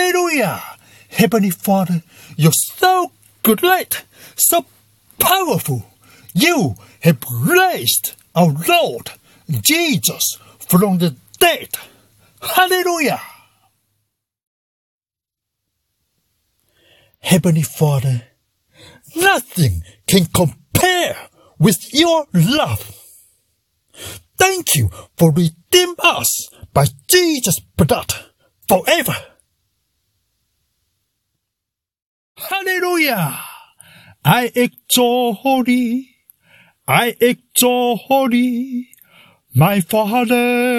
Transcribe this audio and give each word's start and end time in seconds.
Hallelujah! 0.00 0.62
Heavenly 1.10 1.50
Father, 1.50 2.02
you're 2.34 2.52
so 2.54 3.12
great, 3.42 4.02
so 4.34 4.64
powerful. 5.18 5.84
You 6.32 6.76
have 7.00 7.18
raised 7.30 8.14
our 8.34 8.56
Lord 8.66 9.10
Jesus 9.60 10.38
from 10.58 10.96
the 10.98 11.16
dead. 11.38 11.68
Hallelujah! 12.40 13.20
Heavenly 17.18 17.62
Father, 17.62 18.22
nothing 19.14 19.82
can 20.06 20.24
compare 20.24 21.28
with 21.58 21.92
your 21.92 22.24
love. 22.32 22.90
Thank 24.38 24.76
you 24.76 24.88
for 25.18 25.30
redeeming 25.30 25.96
us 25.98 26.48
by 26.72 26.86
Jesus' 27.06 27.60
blood 27.76 28.14
forever. 28.66 29.19
Hallelujah! 32.60 33.40
I 34.22 34.52
exalt 34.54 35.64
thee, 35.64 36.14
I 36.86 37.16
exalt 37.18 38.30
thee, 38.32 38.90
my 39.54 39.80
Father. 39.80 40.69